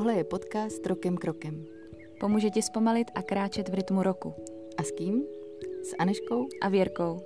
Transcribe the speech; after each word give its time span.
Tohle 0.00 0.14
je 0.14 0.24
podcast 0.24 0.86
Rokem 0.86 1.16
krokem. 1.16 1.64
Pomůže 2.20 2.50
ti 2.50 2.62
zpomalit 2.62 3.10
a 3.14 3.22
kráčet 3.22 3.68
v 3.68 3.74
rytmu 3.74 4.02
roku. 4.02 4.34
A 4.78 4.82
s 4.82 4.90
kým? 4.90 5.24
S 5.82 5.94
Aneškou 5.98 6.48
a 6.62 6.68
Věrkou. 6.68 7.24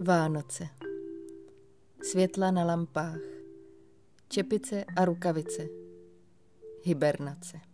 Vánoce. 0.00 0.68
Světla 2.02 2.50
na 2.50 2.64
lampách. 2.64 3.20
Čepice 4.28 4.84
a 4.96 5.04
rukavice. 5.04 5.68
Hibernace. 6.82 7.69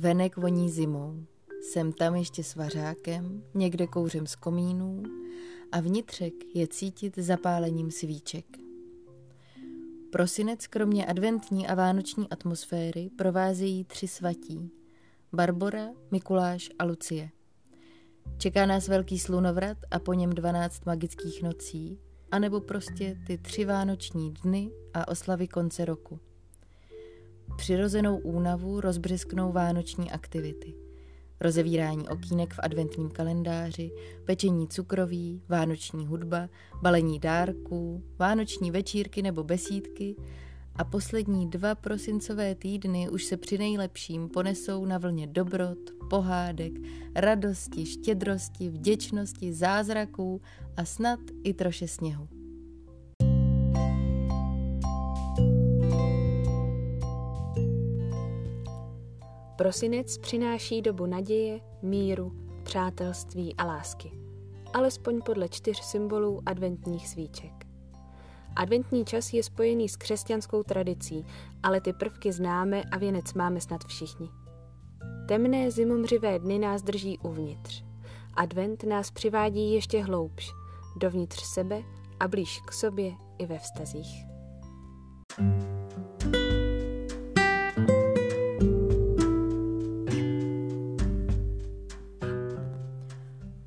Venek 0.00 0.36
voní 0.36 0.70
zimou. 0.70 1.26
Jsem 1.62 1.92
tam 1.92 2.14
ještě 2.14 2.44
s 2.44 2.54
vařákem, 2.54 3.42
někde 3.54 3.86
kouřem 3.86 4.26
z 4.26 4.36
komínů 4.36 5.02
a 5.72 5.80
vnitřek 5.80 6.34
je 6.54 6.68
cítit 6.68 7.18
zapálením 7.18 7.90
svíček. 7.90 8.44
Prosinec 10.12 10.66
kromě 10.66 11.06
adventní 11.06 11.68
a 11.68 11.74
vánoční 11.74 12.28
atmosféry 12.30 13.10
provázejí 13.18 13.84
tři 13.84 14.08
svatí. 14.08 14.70
Barbora, 15.32 15.88
Mikuláš 16.10 16.70
a 16.78 16.84
Lucie– 16.84 17.30
Čeká 18.38 18.66
nás 18.66 18.88
velký 18.88 19.18
slunovrat 19.18 19.78
a 19.90 19.98
po 19.98 20.14
něm 20.14 20.30
12 20.30 20.86
magických 20.86 21.42
nocí, 21.42 21.98
anebo 22.30 22.60
prostě 22.60 23.18
ty 23.26 23.38
tři 23.38 23.64
vánoční 23.64 24.30
dny 24.30 24.70
a 24.94 25.08
oslavy 25.08 25.48
konce 25.48 25.84
roku. 25.84 26.29
Přirozenou 27.56 28.18
únavu 28.18 28.80
rozbřesknou 28.80 29.52
vánoční 29.52 30.10
aktivity. 30.10 30.74
Rozevírání 31.40 32.08
okýnek 32.08 32.54
v 32.54 32.60
adventním 32.62 33.10
kalendáři, 33.10 33.90
pečení 34.24 34.68
cukroví, 34.68 35.42
vánoční 35.48 36.06
hudba, 36.06 36.48
balení 36.82 37.18
dárků, 37.18 38.02
vánoční 38.18 38.70
večírky 38.70 39.22
nebo 39.22 39.44
besídky 39.44 40.16
a 40.76 40.84
poslední 40.84 41.50
dva 41.50 41.74
prosincové 41.74 42.54
týdny 42.54 43.08
už 43.08 43.24
se 43.24 43.36
při 43.36 43.58
nejlepším 43.58 44.28
ponesou 44.28 44.84
na 44.84 44.98
vlně 44.98 45.26
dobrot, 45.26 45.78
pohádek, 46.10 46.72
radosti, 47.14 47.86
štědrosti, 47.86 48.68
vděčnosti, 48.68 49.52
zázraků 49.52 50.40
a 50.76 50.84
snad 50.84 51.20
i 51.44 51.54
troše 51.54 51.88
sněhu. 51.88 52.39
Prosinec 59.60 60.18
přináší 60.18 60.82
dobu 60.82 61.06
naděje, 61.06 61.60
míru, 61.82 62.32
přátelství 62.62 63.54
a 63.56 63.64
lásky. 63.64 64.12
Alespoň 64.72 65.22
podle 65.22 65.48
čtyř 65.48 65.80
symbolů 65.80 66.42
adventních 66.46 67.08
svíček. 67.08 67.52
Adventní 68.56 69.04
čas 69.04 69.32
je 69.32 69.42
spojený 69.42 69.88
s 69.88 69.96
křesťanskou 69.96 70.62
tradicí, 70.62 71.26
ale 71.62 71.80
ty 71.80 71.92
prvky 71.92 72.32
známe 72.32 72.82
a 72.82 72.98
věnec 72.98 73.34
máme 73.34 73.60
snad 73.60 73.84
všichni. 73.84 74.28
Temné 75.28 75.70
zimomřivé 75.70 76.38
dny 76.38 76.58
nás 76.58 76.82
drží 76.82 77.18
uvnitř. 77.18 77.84
Advent 78.34 78.84
nás 78.84 79.10
přivádí 79.10 79.72
ještě 79.74 80.02
hloubš, 80.02 80.50
dovnitř 80.96 81.42
sebe 81.42 81.82
a 82.20 82.28
blíž 82.28 82.60
k 82.66 82.72
sobě 82.72 83.12
i 83.38 83.46
ve 83.46 83.58
vztazích. 83.58 84.24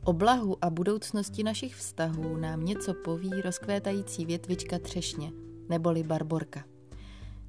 O 0.05 0.13
blahu 0.13 0.57
a 0.61 0.69
budoucnosti 0.69 1.43
našich 1.43 1.75
vztahů 1.75 2.37
nám 2.37 2.65
něco 2.65 2.93
poví 2.93 3.41
rozkvétající 3.41 4.25
větvička 4.25 4.79
třešně, 4.79 5.31
neboli 5.69 6.03
barborka. 6.03 6.63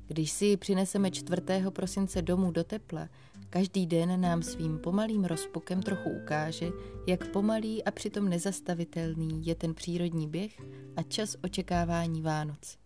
Když 0.07 0.31
si 0.31 0.45
ji 0.45 0.57
přineseme 0.57 1.11
4. 1.11 1.43
prosince 1.71 2.23
domů 2.23 2.51
do 2.51 2.65
tepla, 2.65 3.09
každý 3.51 3.87
den 3.87 4.21
nám 4.21 4.43
svým 4.43 4.79
pomalým 4.79 5.25
rozpukem 5.25 5.83
trochu 5.83 6.11
ukáže, 6.11 6.71
jak 7.07 7.29
pomalý 7.29 7.85
a 7.85 7.91
přitom 7.91 8.29
nezastavitelný 8.29 9.47
je 9.47 9.55
ten 9.55 9.75
přírodní 9.75 10.29
běh 10.29 10.61
a 10.97 11.03
čas 11.03 11.37
očekávání 11.45 12.23
Vánoc. 12.23 12.79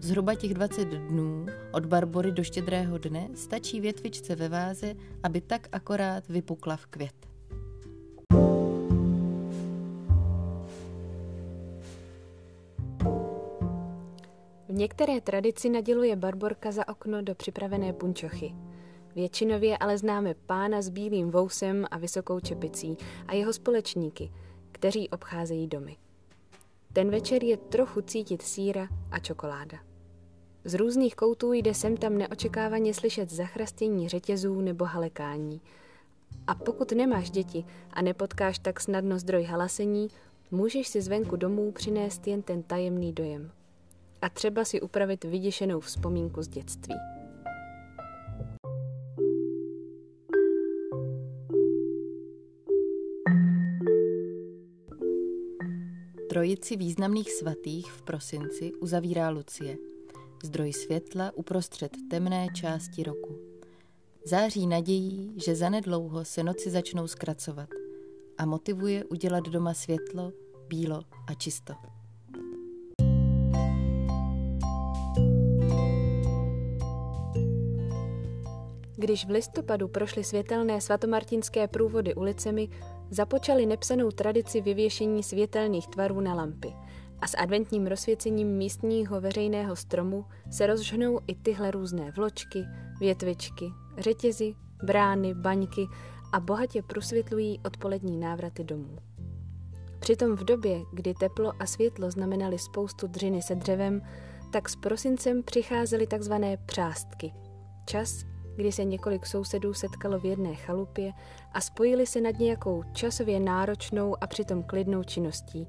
Zhruba 0.00 0.34
těch 0.34 0.54
20 0.54 0.84
dnů 0.84 1.46
od 1.72 1.86
Barbory 1.86 2.32
do 2.32 2.44
štědrého 2.44 2.98
dne 2.98 3.28
stačí 3.34 3.80
větvičce 3.80 4.36
ve 4.36 4.48
váze, 4.48 4.94
aby 5.22 5.40
tak 5.40 5.68
akorát 5.72 6.28
vypukla 6.28 6.76
v 6.76 6.86
květ. 6.86 7.31
V 14.72 14.74
některé 14.74 15.20
tradici 15.20 15.70
naděluje 15.70 16.16
Barborka 16.16 16.72
za 16.72 16.88
okno 16.88 17.22
do 17.22 17.34
připravené 17.34 17.92
punčochy. 17.92 18.54
Většinově 19.14 19.78
ale 19.78 19.98
známe 19.98 20.34
pána 20.34 20.82
s 20.82 20.88
bílým 20.88 21.30
vousem 21.30 21.86
a 21.90 21.98
vysokou 21.98 22.40
čepicí 22.40 22.96
a 23.26 23.34
jeho 23.34 23.52
společníky, 23.52 24.32
kteří 24.72 25.08
obcházejí 25.10 25.66
domy. 25.66 25.96
Ten 26.92 27.10
večer 27.10 27.44
je 27.44 27.56
trochu 27.56 28.00
cítit 28.00 28.42
síra 28.42 28.88
a 29.10 29.18
čokoláda. 29.18 29.78
Z 30.64 30.74
různých 30.74 31.16
koutů 31.16 31.52
jde 31.52 31.74
sem 31.74 31.96
tam 31.96 32.18
neočekávaně 32.18 32.94
slyšet 32.94 33.30
zachrastění 33.30 34.08
řetězů 34.08 34.60
nebo 34.60 34.84
halekání. 34.84 35.60
A 36.46 36.54
pokud 36.54 36.92
nemáš 36.92 37.30
děti 37.30 37.64
a 37.90 38.02
nepotkáš 38.02 38.58
tak 38.58 38.80
snadno 38.80 39.18
zdroj 39.18 39.42
halasení, 39.42 40.08
můžeš 40.50 40.88
si 40.88 41.02
zvenku 41.02 41.36
domů 41.36 41.72
přinést 41.72 42.26
jen 42.26 42.42
ten 42.42 42.62
tajemný 42.62 43.12
dojem– 43.12 43.52
a 44.22 44.28
třeba 44.28 44.64
si 44.64 44.80
upravit 44.80 45.24
vyděšenou 45.24 45.80
vzpomínku 45.80 46.42
z 46.42 46.48
dětství. 46.48 46.94
Trojici 56.28 56.76
významných 56.76 57.32
svatých 57.32 57.92
v 57.92 58.02
prosinci 58.02 58.72
uzavírá 58.72 59.30
Lucie, 59.30 59.76
zdroj 60.44 60.72
světla 60.72 61.32
uprostřed 61.34 61.92
temné 62.10 62.46
části 62.54 63.02
roku. 63.02 63.38
Září 64.24 64.66
nadějí, 64.66 65.34
že 65.44 65.56
zanedlouho 65.56 66.24
se 66.24 66.42
noci 66.42 66.70
začnou 66.70 67.06
zkracovat 67.06 67.68
a 68.38 68.46
motivuje 68.46 69.04
udělat 69.04 69.44
doma 69.44 69.74
světlo, 69.74 70.32
bílo 70.68 71.02
a 71.26 71.34
čisto. 71.34 72.01
Když 79.02 79.26
v 79.26 79.30
listopadu 79.30 79.88
prošly 79.88 80.24
světelné 80.24 80.80
svatomartinské 80.80 81.68
průvody 81.68 82.14
ulicemi, 82.14 82.68
započali 83.10 83.66
nepsanou 83.66 84.10
tradici 84.10 84.60
vyvěšení 84.60 85.22
světelných 85.22 85.88
tvarů 85.88 86.20
na 86.20 86.34
lampy 86.34 86.74
a 87.20 87.26
s 87.26 87.36
adventním 87.36 87.86
rozsvěcením 87.86 88.48
místního 88.48 89.20
veřejného 89.20 89.76
stromu 89.76 90.24
se 90.50 90.66
rozžhnou 90.66 91.20
i 91.26 91.34
tyhle 91.34 91.70
různé 91.70 92.12
vločky, 92.16 92.64
větvičky, 93.00 93.64
řetězy, 93.98 94.54
brány, 94.84 95.34
baňky 95.34 95.86
a 96.32 96.40
bohatě 96.40 96.82
prosvětlují 96.82 97.60
odpolední 97.64 98.16
návraty 98.20 98.64
domů. 98.64 98.98
Přitom 99.98 100.36
v 100.36 100.44
době, 100.44 100.80
kdy 100.92 101.14
teplo 101.14 101.52
a 101.58 101.66
světlo 101.66 102.10
znamenaly 102.10 102.58
spoustu 102.58 103.06
dřiny 103.06 103.42
se 103.42 103.54
dřevem, 103.54 104.02
tak 104.52 104.68
s 104.68 104.76
prosincem 104.76 105.42
přicházely 105.42 106.06
takzvané 106.06 106.56
přástky. 106.56 107.32
Čas, 107.86 108.31
kdy 108.56 108.72
se 108.72 108.84
několik 108.84 109.26
sousedů 109.26 109.74
setkalo 109.74 110.18
v 110.18 110.24
jedné 110.24 110.54
chalupě 110.54 111.12
a 111.52 111.60
spojili 111.60 112.06
se 112.06 112.20
nad 112.20 112.38
nějakou 112.38 112.82
časově 112.92 113.40
náročnou 113.40 114.16
a 114.20 114.26
přitom 114.26 114.62
klidnou 114.62 115.02
činností, 115.02 115.68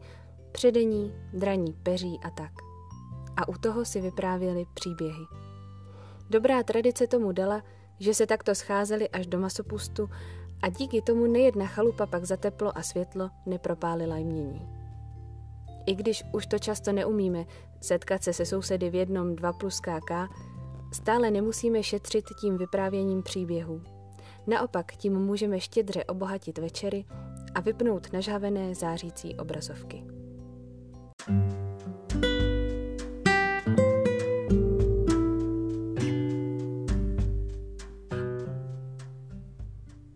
předení, 0.52 1.14
draní 1.34 1.74
peří 1.74 2.20
a 2.24 2.30
tak. 2.30 2.52
A 3.38 3.48
u 3.48 3.54
toho 3.54 3.86
si 3.86 4.02
vyprávěli 4.02 4.66
příběhy. 4.74 5.24
Dobrá 6.30 6.64
tradice 6.64 7.08
tomu 7.08 7.32
dala, 7.32 7.64
že 8.00 8.14
se 8.14 8.28
takto 8.28 8.56
scházeli 8.56 9.10
až 9.10 9.28
do 9.28 9.40
masopustu 9.40 10.10
a 10.62 10.70
díky 10.70 11.02
tomu 11.02 11.28
nejedna 11.28 11.66
chalupa 11.66 12.06
pak 12.06 12.26
za 12.26 12.38
teplo 12.38 12.78
a 12.78 12.84
světlo 12.84 13.30
nepropálila 13.46 14.18
jmění. 14.18 14.70
I 15.86 15.96
když 15.96 16.24
už 16.34 16.48
to 16.48 16.60
často 16.60 16.92
neumíme, 16.92 17.46
setkat 17.82 18.24
se 18.24 18.34
se 18.34 18.46
sousedy 18.46 18.90
v 18.90 18.96
jednom 18.96 19.36
2 19.36 19.54
plus 19.54 19.80
KK, 19.80 20.12
Stále 20.94 21.32
nemusíme 21.32 21.84
šetřit 21.84 22.26
tím 22.42 22.58
vyprávěním 22.58 23.24
příběhů. 23.24 23.82
Naopak 24.48 24.96
tím 24.96 25.14
můžeme 25.14 25.60
štědře 25.60 26.04
obohatit 26.04 26.58
večery 26.58 27.06
a 27.56 27.62
vypnout 27.62 28.14
nažhavené 28.14 28.76
zářící 28.76 29.36
obrazovky. 29.36 30.04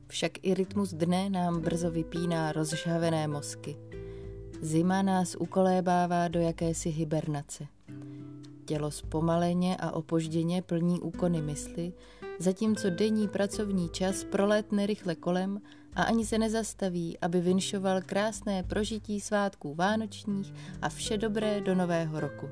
Však 0.07 0.31
i 0.41 0.53
rytmus 0.53 0.93
dne 0.93 1.29
nám 1.29 1.61
brzo 1.61 1.91
vypíná 1.91 2.51
rozžhavené 2.51 3.27
mozky. 3.27 3.77
Zima 4.61 5.01
nás 5.01 5.35
ukolébává 5.39 6.27
do 6.27 6.39
jakési 6.39 6.89
hibernace– 6.89 7.67
Tělo 8.67 8.91
zpomaleně 8.91 9.77
a 9.77 9.91
opožděně 9.91 10.61
plní 10.61 10.99
úkony 10.99 11.41
mysli, 11.41 11.93
zatímco 12.39 12.89
denní 12.89 13.27
pracovní 13.27 13.89
čas 13.89 14.23
prolétne 14.23 14.85
rychle 14.85 15.15
kolem 15.15 15.61
a 15.95 16.03
ani 16.03 16.25
se 16.25 16.37
nezastaví, 16.37 17.17
aby 17.19 17.41
vinšoval 17.41 18.01
krásné 18.01 18.63
prožití 18.63 19.19
svátků 19.19 19.75
vánočních 19.75 20.53
a 20.81 20.89
vše 20.89 21.17
dobré 21.17 21.61
do 21.61 21.75
nového 21.75 22.19
roku. 22.19 22.49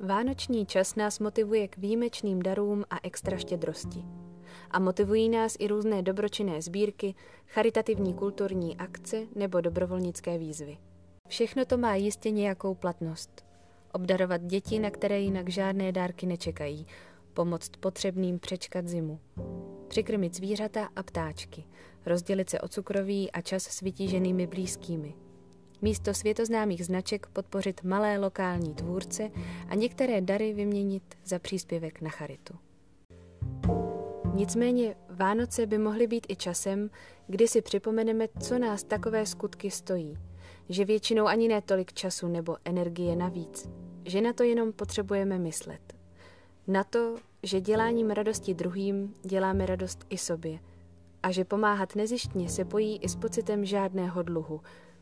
Vánoční 0.00 0.66
čas 0.66 0.94
nás 0.94 1.18
motivuje 1.18 1.68
k 1.68 1.76
výjimečným 1.76 2.42
darům 2.42 2.84
a 2.90 2.96
extra 3.02 3.36
štědrosti. 3.36 4.04
A 4.70 4.78
motivují 4.78 5.28
nás 5.28 5.56
i 5.58 5.66
různé 5.66 6.02
dobročinné 6.02 6.62
sbírky, 6.62 7.14
charitativní 7.46 8.14
kulturní 8.14 8.76
akce 8.76 9.26
nebo 9.34 9.60
dobrovolnické 9.60 10.38
výzvy. 10.38 10.78
Všechno 11.28 11.64
to 11.64 11.78
má 11.78 11.94
jistě 11.94 12.30
nějakou 12.30 12.74
platnost. 12.74 13.44
Obdarovat 13.92 14.42
děti, 14.42 14.78
na 14.78 14.90
které 14.90 15.20
jinak 15.20 15.48
žádné 15.48 15.92
dárky 15.92 16.26
nečekají, 16.26 16.86
pomoct 17.34 17.76
potřebným 17.80 18.38
přečkat 18.38 18.88
zimu, 18.88 19.20
přikrmit 19.88 20.36
zvířata 20.36 20.88
a 20.96 21.02
ptáčky, 21.02 21.64
rozdělit 22.06 22.50
se 22.50 22.60
o 22.60 22.68
cukroví 22.68 23.30
a 23.30 23.40
čas 23.40 23.62
s 23.62 23.80
vytíženými 23.80 24.46
blízkými– 24.46 25.14
místo 25.82 26.14
světoznámých 26.14 26.86
značek 26.86 27.26
podpořit 27.26 27.84
malé 27.84 28.18
lokální 28.18 28.74
tvůrce 28.74 29.30
a 29.68 29.74
některé 29.74 30.20
dary 30.20 30.52
vyměnit 30.52 31.02
za 31.24 31.38
příspěvek 31.38 32.00
na 32.00 32.10
charitu. 32.10 32.54
Nicméně 34.34 34.96
Vánoce 35.08 35.66
by 35.66 35.78
mohly 35.78 36.06
být 36.06 36.26
i 36.28 36.36
časem, 36.36 36.90
kdy 37.26 37.48
si 37.48 37.62
připomeneme, 37.62 38.28
co 38.40 38.58
nás 38.58 38.84
takové 38.84 39.26
skutky 39.26 39.70
stojí, 39.70 40.18
že 40.68 40.84
většinou 40.84 41.26
ani 41.26 41.48
ne 41.48 41.62
tolik 41.62 41.92
času 41.92 42.28
nebo 42.28 42.56
energie 42.64 43.16
navíc, 43.16 43.70
že 44.04 44.20
na 44.20 44.32
to 44.32 44.42
jenom 44.42 44.72
potřebujeme 44.72 45.38
myslet. 45.38 45.94
Na 46.66 46.84
to, 46.84 47.16
že 47.42 47.60
děláním 47.60 48.10
radosti 48.10 48.54
druhým 48.54 49.14
děláme 49.22 49.66
radost 49.66 50.06
i 50.10 50.18
sobě 50.18 50.58
a 51.22 51.30
že 51.30 51.44
pomáhat 51.44 51.96
nezištně 51.96 52.48
se 52.48 52.64
pojí 52.64 52.96
i 52.96 53.08
s 53.08 53.16
pocitem 53.16 53.64
žádného 53.64 54.22
dluhu, 54.22 54.60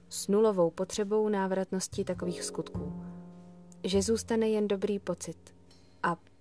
s 0.08 0.28
nulovou 0.28 0.70
potřebou 0.70 1.28
návratnosti 1.28 2.04
takových 2.04 2.42
skutků. 2.42 3.02
Že 3.84 4.02
zůstane 4.02 4.48
jen 4.48 4.68
dobrý 4.68 4.98
pocit. 4.98 5.57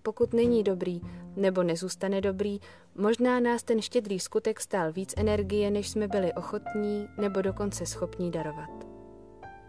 Pokud 0.08 0.34
není 0.34 0.64
dobrý 0.64 1.02
nebo 1.36 1.64
nezůstane 1.64 2.22
dobrý, 2.22 2.60
možná 2.96 3.40
nás 3.40 3.64
ten 3.64 3.82
štědrý 3.82 4.20
skutek 4.20 4.60
stál 4.60 4.92
víc 4.92 5.14
energie, 5.18 5.72
než 5.72 5.90
jsme 5.90 6.08
byli 6.08 6.34
ochotní 6.34 7.08
nebo 7.18 7.42
dokonce 7.42 7.86
schopní 7.86 8.32
darovat. 8.32 8.70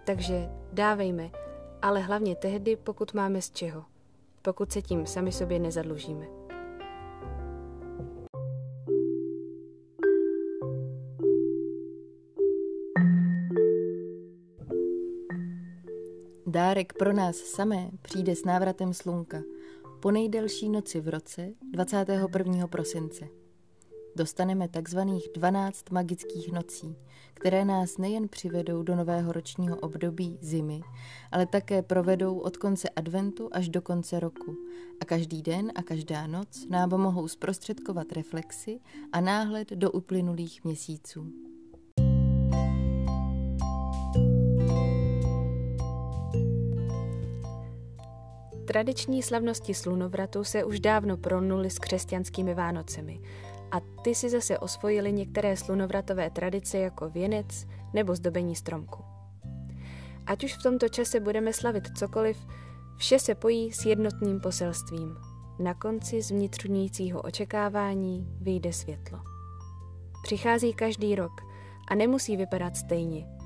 Takže 0.06 0.48
dávejme, 0.72 1.30
ale 1.82 2.00
hlavně 2.00 2.36
tehdy, 2.36 2.76
pokud 2.76 3.14
máme 3.14 3.42
z 3.42 3.50
čeho, 3.50 3.84
pokud 4.42 4.72
se 4.72 4.82
tím 4.82 5.06
sami 5.06 5.32
sobě 5.32 5.58
nezadlužíme. 5.58 6.26
Dárek 16.46 16.92
pro 16.92 17.12
nás 17.12 17.36
samé 17.36 17.90
přijde 18.02 18.36
s 18.36 18.44
návratem 18.44 18.94
slunka 18.94 19.38
po 20.00 20.10
nejdelší 20.10 20.68
noci 20.68 21.00
v 21.00 21.08
roce 21.08 21.48
21. 21.72 22.66
prosince. 22.66 23.28
Dostaneme 24.16 24.68
takzvaných 24.68 25.28
12 25.34 25.90
magických 25.90 26.52
nocí, 26.52 26.96
které 27.34 27.64
nás 27.64 27.98
nejen 27.98 28.28
přivedou 28.28 28.82
do 28.82 28.96
nového 28.96 29.32
ročního 29.32 29.76
období 29.76 30.38
zimy, 30.40 30.80
ale 31.32 31.46
také 31.46 31.82
provedou 31.82 32.38
od 32.38 32.56
konce 32.56 32.88
adventu 32.88 33.48
až 33.52 33.68
do 33.68 33.82
konce 33.82 34.20
roku. 34.20 34.56
A 35.00 35.04
každý 35.04 35.42
den 35.42 35.72
a 35.74 35.82
každá 35.82 36.26
noc 36.26 36.66
nám 36.68 36.90
mohou 36.90 37.28
zprostředkovat 37.28 38.12
reflexy 38.12 38.80
a 39.12 39.20
náhled 39.20 39.70
do 39.70 39.90
uplynulých 39.90 40.64
měsíců. 40.64 41.47
Tradiční 48.68 49.22
slavnosti 49.22 49.74
slunovratu 49.74 50.44
se 50.44 50.64
už 50.64 50.80
dávno 50.80 51.16
pronuly 51.16 51.70
s 51.70 51.78
křesťanskými 51.78 52.54
Vánocemi 52.54 53.20
a 53.70 53.80
ty 53.80 54.14
si 54.14 54.30
zase 54.30 54.58
osvojili 54.58 55.12
některé 55.12 55.56
slunovratové 55.56 56.30
tradice 56.30 56.78
jako 56.78 57.08
věnec 57.08 57.66
nebo 57.94 58.14
zdobení 58.14 58.56
stromku. 58.56 59.04
Ať 60.26 60.44
už 60.44 60.54
v 60.54 60.62
tomto 60.62 60.88
čase 60.88 61.20
budeme 61.20 61.52
slavit 61.52 61.98
cokoliv, 61.98 62.46
vše 62.96 63.18
se 63.18 63.34
pojí 63.34 63.72
s 63.72 63.84
jednotným 63.86 64.40
poselstvím. 64.40 65.16
Na 65.58 65.74
konci 65.74 66.22
z 66.22 66.30
vnitřnícího 66.30 67.22
očekávání 67.22 68.28
vyjde 68.40 68.72
světlo. 68.72 69.18
Přichází 70.22 70.74
každý 70.74 71.14
rok 71.14 71.32
a 71.90 71.94
nemusí 71.94 72.36
vypadat 72.36 72.76
stejně– 72.76 73.26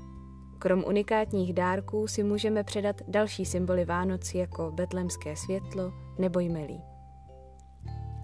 Krom 0.63 0.83
unikátních 0.87 1.53
dárků 1.53 2.07
si 2.07 2.23
můžeme 2.23 2.63
předat 2.63 3.01
další 3.07 3.45
symboly 3.45 3.85
Vánoc 3.85 4.33
jako 4.33 4.71
betlemské 4.71 5.35
světlo 5.35 5.93
nebo 6.17 6.39
jmelí. 6.39 6.81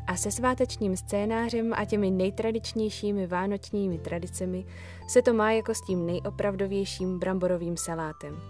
A 0.08 0.16
se 0.16 0.32
svátečním 0.32 0.98
scénářem 0.98 1.74
a 1.74 1.86
těmi 1.86 2.12
nejtradičnějšími 2.12 3.28
vánočními 3.28 3.98
tradicemi 3.98 4.66
se 5.08 5.22
to 5.22 5.34
má 5.34 5.52
jako 5.52 5.74
s 5.74 5.82
tím 5.82 6.06
nejopravdovějším 6.06 7.20
bramborovým 7.20 7.78
salátem. 7.78 8.42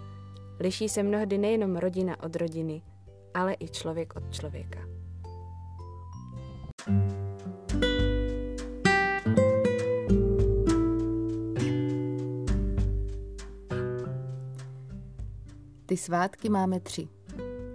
Liší 0.60 0.88
se 0.88 1.02
mnohdy 1.02 1.38
nejenom 1.38 1.76
rodina 1.76 2.22
od 2.22 2.36
rodiny, 2.36 2.82
ale 3.34 3.56
i 3.60 3.68
člověk 3.68 4.16
od 4.16 4.34
člověka. 4.34 4.80
thank 6.86 7.12
you 7.12 7.29
Ty 15.90 15.96
svátky 15.96 16.48
máme 16.48 16.80
tři. 16.80 17.08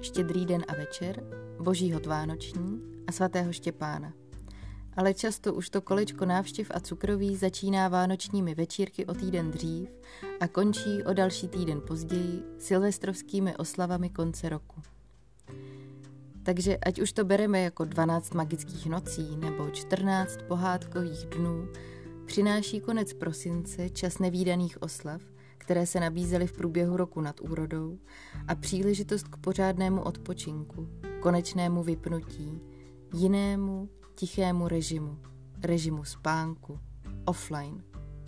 Štědrý 0.01 0.45
den 0.45 0.65
a 0.67 0.73
večer, 0.73 1.23
božího 1.61 1.99
vánoční 2.07 2.81
a 3.07 3.11
svatého 3.11 3.53
Štěpána. 3.53 4.13
Ale 4.97 5.13
často 5.13 5.53
už 5.53 5.69
to 5.69 5.81
kolečko 5.81 6.25
návštěv 6.25 6.71
a 6.73 6.79
cukroví 6.79 7.35
začíná 7.35 7.87
vánočními 7.87 8.55
večírky 8.55 9.05
o 9.05 9.13
týden 9.13 9.51
dřív 9.51 9.89
a 10.39 10.47
končí 10.47 11.03
o 11.05 11.13
další 11.13 11.47
týden 11.47 11.81
později 11.87 12.43
silvestrovskými 12.57 13.55
oslavami 13.55 14.09
konce 14.09 14.49
roku. 14.49 14.81
Takže 16.43 16.77
ať 16.77 17.01
už 17.01 17.13
to 17.13 17.25
bereme 17.25 17.61
jako 17.61 17.85
12 17.85 18.33
magických 18.33 18.85
nocí 18.85 19.37
nebo 19.37 19.69
14 19.69 20.37
pohádkových 20.47 21.25
dnů, 21.25 21.67
přináší 22.25 22.79
konec 22.79 23.13
prosince 23.13 23.89
čas 23.89 24.19
nevýdaných 24.19 24.81
oslav– 24.81 25.21
které 25.65 25.85
se 25.85 25.99
nabízely 25.99 26.47
v 26.47 26.53
průběhu 26.53 26.97
roku 26.97 27.21
nad 27.21 27.41
úrodou 27.41 27.97
a 28.47 28.55
příležitost 28.55 29.27
k 29.27 29.37
pořádnému 29.37 30.01
odpočinku, 30.01 30.87
konečnému 31.19 31.83
vypnutí, 31.83 32.61
jinému 33.13 33.89
tichému 34.15 34.67
režimu, 34.67 35.17
režimu 35.63 36.03
spánku, 36.03 36.79
offline, 37.25 37.83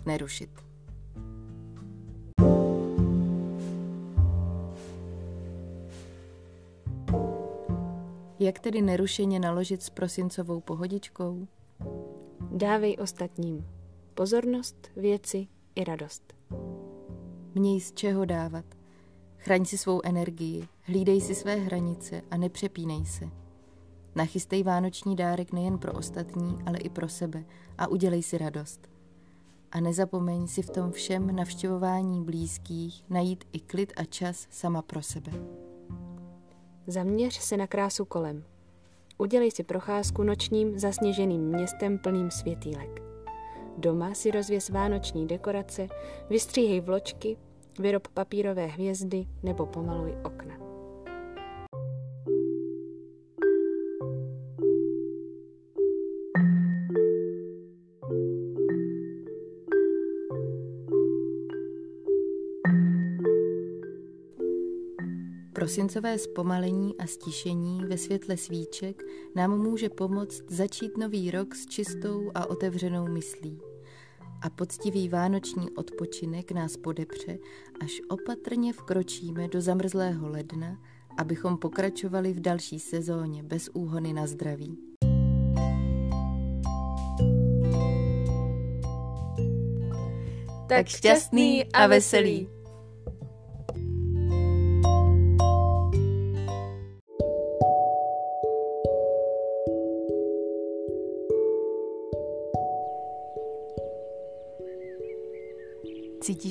nerušit. 0.06 0.50
Jak 8.38 8.58
tedy 8.58 8.82
nerušeně 8.82 9.40
naložit 9.40 9.82
s 9.82 9.90
prosincovou 9.90 10.60
pohodičkou? 10.60 11.48
Dávej 12.50 12.96
ostatním 13.00 13.66
pozornost, 14.14 14.90
věci 14.96 15.46
i 15.74 15.84
radost. 15.84 16.37
Měj 17.58 17.80
z 17.80 17.92
čeho 17.92 18.24
dávat. 18.24 18.64
Chraň 19.36 19.64
si 19.64 19.78
svou 19.78 20.00
energii, 20.04 20.68
hlídej 20.82 21.20
si 21.20 21.34
své 21.34 21.54
hranice 21.54 22.22
a 22.30 22.36
nepřepínej 22.36 23.06
se. 23.06 23.28
Nachystej 24.14 24.62
vánoční 24.62 25.16
dárek 25.16 25.52
nejen 25.52 25.78
pro 25.78 25.92
ostatní, 25.92 26.58
ale 26.66 26.78
i 26.78 26.88
pro 26.88 27.08
sebe 27.08 27.44
a 27.78 27.86
udělej 27.86 28.22
si 28.22 28.38
radost. 28.38 28.88
A 29.72 29.80
nezapomeň 29.80 30.46
si 30.46 30.62
v 30.62 30.70
tom 30.70 30.92
všem 30.92 31.36
navštěvování 31.36 32.24
blízkých 32.24 33.04
najít 33.10 33.44
i 33.52 33.60
klid 33.60 33.92
a 33.96 34.04
čas 34.04 34.46
sama 34.50 34.82
pro 34.82 35.02
sebe. 35.02 35.32
Zaměř 36.86 37.34
se 37.34 37.56
na 37.56 37.66
krásu 37.66 38.04
kolem. 38.04 38.44
Udělej 39.18 39.50
si 39.50 39.62
procházku 39.62 40.22
nočním 40.22 40.78
zasněženým 40.78 41.42
městem 41.42 41.98
plným 41.98 42.30
světýlek. 42.30 43.02
Doma 43.78 44.14
si 44.14 44.30
rozvěs 44.30 44.68
vánoční 44.68 45.26
dekorace, 45.26 45.88
vystříhej 46.30 46.80
vločky, 46.80 47.36
vyrob 47.78 48.08
papírové 48.08 48.66
hvězdy 48.66 49.26
nebo 49.42 49.66
pomaluj 49.66 50.12
okna. 50.24 50.68
Prosincové 65.52 66.18
zpomalení 66.18 66.98
a 66.98 67.06
stišení 67.06 67.84
ve 67.84 67.98
světle 67.98 68.36
svíček 68.36 69.02
nám 69.34 69.58
může 69.58 69.88
pomoct 69.88 70.42
začít 70.48 70.96
nový 70.96 71.30
rok 71.30 71.54
s 71.54 71.66
čistou 71.66 72.30
a 72.34 72.46
otevřenou 72.46 73.06
myslí. 73.08 73.67
A 74.42 74.50
poctivý 74.50 75.08
vánoční 75.08 75.70
odpočinek 75.70 76.52
nás 76.52 76.76
podepře, 76.76 77.38
až 77.80 78.00
opatrně 78.08 78.72
vkročíme 78.72 79.48
do 79.48 79.60
zamrzlého 79.60 80.28
ledna, 80.28 80.78
abychom 81.18 81.56
pokračovali 81.56 82.32
v 82.32 82.40
další 82.40 82.80
sezóně 82.80 83.42
bez 83.42 83.68
úhony 83.72 84.12
na 84.12 84.26
zdraví. 84.26 84.78
Tak 90.68 90.86
šťastný 90.88 91.72
a 91.72 91.86
veselý! 91.86 92.57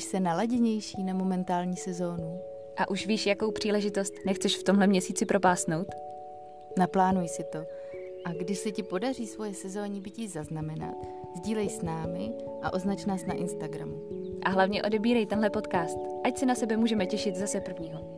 Se 0.07 0.19
naladěnější 0.19 1.03
na 1.03 1.13
momentální 1.13 1.77
sezónu? 1.77 2.41
A 2.77 2.89
už 2.89 3.07
víš, 3.07 3.25
jakou 3.25 3.51
příležitost 3.51 4.13
nechceš 4.25 4.57
v 4.57 4.63
tomhle 4.63 4.87
měsíci 4.87 5.25
propásnout? 5.25 5.87
Naplánuj 6.77 7.27
si 7.27 7.43
to. 7.43 7.59
A 8.25 8.33
když 8.33 8.57
se 8.57 8.71
ti 8.71 8.83
podaří 8.83 9.27
svoje 9.27 9.53
sezónní 9.53 10.01
bytí 10.01 10.27
zaznamenat, 10.27 10.95
sdílej 11.35 11.69
s 11.69 11.81
námi 11.81 12.31
a 12.61 12.73
označ 12.73 13.05
nás 13.05 13.25
na 13.25 13.33
Instagramu. 13.33 14.01
A 14.43 14.49
hlavně 14.49 14.83
odebírej 14.83 15.25
tenhle 15.25 15.49
podcast, 15.49 15.97
ať 16.23 16.37
se 16.37 16.45
na 16.45 16.55
sebe 16.55 16.77
můžeme 16.77 17.05
těšit 17.05 17.35
zase 17.35 17.61
prvního. 17.61 18.16